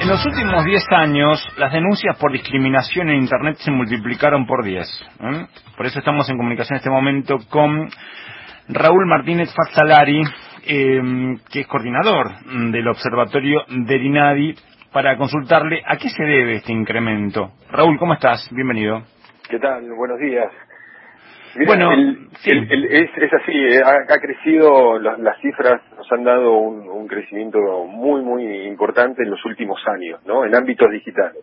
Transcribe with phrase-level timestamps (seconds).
[0.00, 4.86] En los últimos 10 años, las denuncias por discriminación en Internet se multiplicaron por 10.
[5.20, 5.46] ¿eh?
[5.76, 7.86] Por eso estamos en comunicación en este momento con
[8.68, 10.22] Raúl Martínez Fazzalari,
[10.66, 11.02] eh,
[11.52, 12.30] que es coordinador
[12.72, 14.54] del Observatorio del INADI,
[14.90, 17.52] para consultarle a qué se debe este incremento.
[17.70, 18.48] Raúl, ¿cómo estás?
[18.52, 19.02] Bienvenido.
[19.50, 19.82] ¿Qué tal?
[19.98, 20.50] Buenos días.
[21.56, 22.50] Mira, Bueno, el- sí.
[22.50, 26.52] el- el- es, es así, eh, ha, ha crecido, las, las cifras nos han dado
[26.58, 30.44] un, un crecimiento muy, muy importante en los últimos años, ¿no?
[30.44, 31.42] En ámbitos digitales.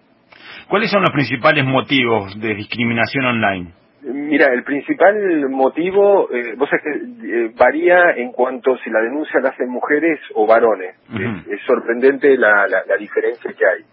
[0.69, 3.73] ¿Cuáles son los principales motivos de discriminación online?
[4.03, 9.39] Mira, el principal motivo, eh, vos sabés que eh, varía en cuanto si la denuncia
[9.41, 10.95] la hacen mujeres o varones.
[11.13, 13.83] Es, es sorprendente la, la, la diferencia que hay.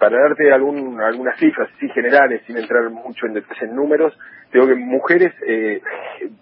[0.00, 4.18] Para darte algún, algunas cifras así generales, sin entrar mucho en en números,
[4.52, 5.80] digo que mujeres eh,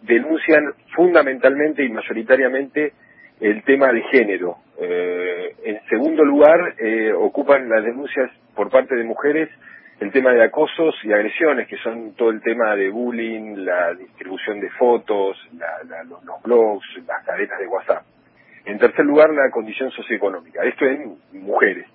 [0.02, 2.92] denuncian fundamentalmente y mayoritariamente
[3.40, 4.58] el tema de género.
[4.80, 9.48] Eh, en segundo lugar, eh, ocupan las denuncias por parte de mujeres
[10.00, 14.60] el tema de acosos y agresiones, que son todo el tema de bullying, la distribución
[14.60, 18.04] de fotos, la- la- los, los blogs, las cadenas de WhatsApp.
[18.66, 20.62] En tercer lugar, la condición socioeconómica.
[20.62, 21.86] Esto en mujeres.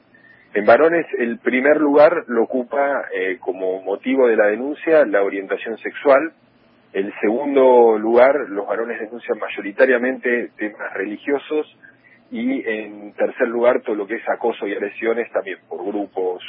[0.54, 5.78] En varones, el primer lugar lo ocupa eh, como motivo de la denuncia la orientación
[5.80, 6.32] sexual.
[6.94, 11.66] El segundo lugar, los varones denuncian mayoritariamente temas religiosos.
[12.30, 16.44] Y en tercer lugar, todo lo que es acoso y agresiones también por grupos,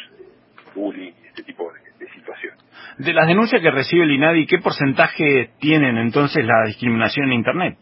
[0.75, 2.58] bullying, este tipo de, de situaciones.
[2.98, 7.78] De las denuncias que recibe el INADI, ¿qué porcentaje tienen entonces la discriminación en Internet?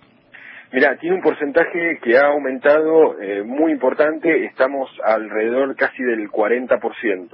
[0.73, 7.29] Mira, tiene un porcentaje que ha aumentado eh, muy importante, estamos alrededor casi del 40%.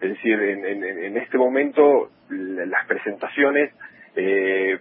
[0.00, 3.72] Es decir, en, en- en este momento la- las presentaciones
[4.16, 4.78] eh,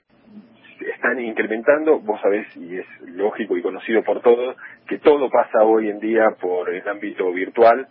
[0.94, 4.55] están incrementando, vos sabés, y es lógico y conocido por todos,
[4.88, 7.88] que todo pasa hoy en día por el ámbito virtual,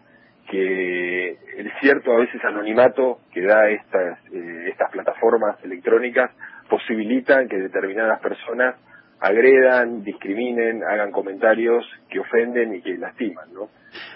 [0.48, 6.30] que el cierto a veces anonimato que da estas, eh, estas plataformas electrónicas
[6.70, 8.76] posibilitan que determinadas personas
[9.20, 13.68] agredan, discriminen, hagan comentarios que ofenden y que lastiman, ¿no?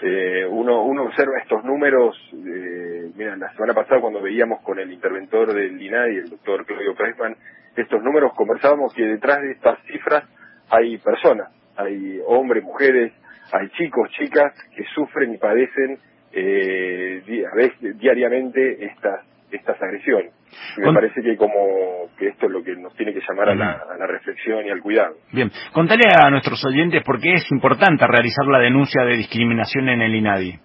[0.02, 4.92] Eh, uno, uno observa estos números, eh, mira, la semana pasada cuando veíamos con el
[4.92, 7.36] interventor del INADI, el doctor Claudio Pressman,
[7.76, 10.24] estos números conversábamos que detrás de estas cifras
[10.68, 13.12] hay personas, hay hombres, mujeres,
[13.52, 15.98] hay chicos, chicas que sufren y padecen
[16.32, 20.32] eh, a veces diariamente estas estas agresiones.
[20.76, 23.54] Y me parece que como que esto es lo que nos tiene que llamar a
[23.54, 25.14] la, a la reflexión y al cuidado.
[25.32, 30.02] Bien, contale a nuestros oyentes por qué es importante realizar la denuncia de discriminación en
[30.02, 30.58] el INADI.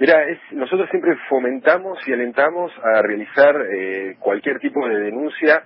[0.00, 5.62] Mira, es, nosotros siempre fomentamos y alentamos a realizar eh, cualquier tipo de denuncia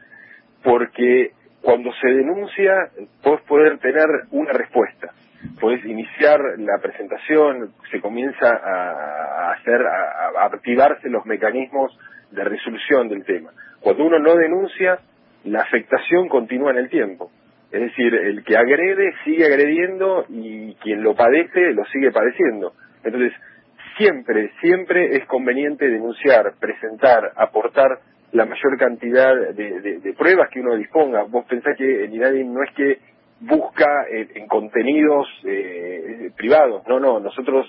[0.62, 2.72] porque cuando se denuncia
[3.22, 5.12] podés poder tener una respuesta.
[5.60, 11.96] Podés iniciar la presentación, se comienza a hacer, a, activarse los mecanismos
[12.30, 13.50] de resolución del tema.
[13.80, 14.98] Cuando uno no denuncia,
[15.44, 17.30] la afectación continúa en el tiempo.
[17.70, 22.72] Es decir, el que agrede sigue agrediendo y quien lo padece lo sigue padeciendo.
[23.02, 23.32] Entonces,
[23.96, 27.98] siempre, siempre es conveniente denunciar, presentar, aportar
[28.32, 31.22] la mayor cantidad de, pruebas que uno disponga.
[31.24, 32.98] Vos pensás que el INADI no es que
[33.40, 37.66] busca en, en contenidos eh, privados, no, no, nosotros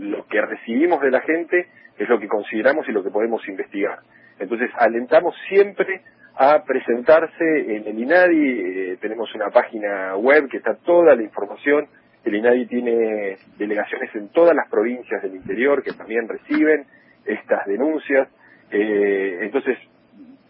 [0.00, 1.68] lo que recibimos de la gente
[1.98, 3.98] es lo que consideramos y lo que podemos investigar.
[4.38, 6.00] Entonces, alentamos siempre
[6.36, 11.86] a presentarse en el INADI, eh, tenemos una página web que está toda la información,
[12.24, 16.86] el INADI tiene delegaciones en todas las provincias del interior que también reciben
[17.26, 18.28] estas denuncias,
[18.70, 19.76] eh, entonces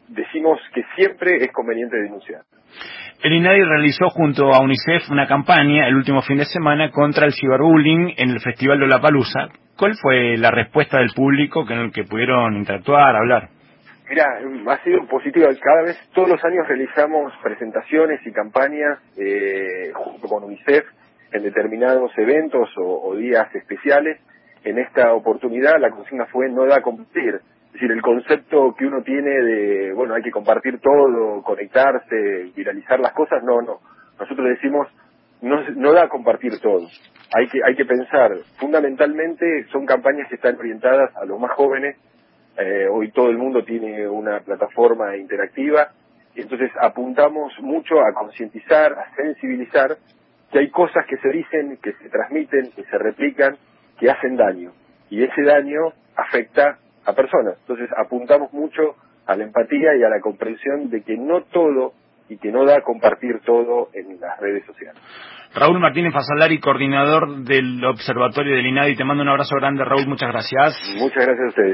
[0.08, 2.42] decimos que siempre es conveniente denunciar.
[3.22, 7.34] El INADI realizó junto a UNICEF una campaña el último fin de semana contra el
[7.34, 9.48] ciberbullying en el Festival de La Palusa.
[9.76, 13.48] ¿Cuál fue la respuesta del público con el que pudieron interactuar, hablar?
[14.10, 14.24] Mira,
[14.66, 15.46] ha sido positivo.
[15.62, 20.84] Cada vez, todos los años realizamos presentaciones y campañas eh, junto con UNICEF
[21.32, 24.20] en determinados eventos o, días especiales.
[24.64, 27.40] En esta oportunidad la consigna fue no da a compartir.
[27.70, 32.98] Es decir, el concepto que uno tiene de, bueno, hay que compartir todo, conectarse, viralizar
[32.98, 33.78] las cosas, no, no.
[34.18, 34.88] Nosotros decimos,
[35.40, 36.88] no, no da a compartir todo.
[37.32, 41.96] Hay que, hay que pensar, fundamentalmente son campañas que están orientadas a los más jóvenes,
[42.58, 45.92] eh, hoy todo el mundo tiene una plataforma interactiva,
[46.34, 49.96] entonces apuntamos mucho a concientizar, a sensibilizar
[50.50, 53.56] que hay cosas que se dicen, que se transmiten, que se replican,
[53.98, 54.72] que hacen daño.
[55.08, 57.56] Y ese daño afecta a personas.
[57.60, 61.92] Entonces apuntamos mucho a la empatía y a la comprensión de que no todo
[62.28, 65.00] y que no da compartir todo en las redes sociales.
[65.52, 70.30] Raúl Martínez Fasalari, coordinador del Observatorio del INADI, te mando un abrazo grande, Raúl, muchas
[70.30, 70.80] gracias.
[70.96, 71.68] Muchas gracias a ustedes.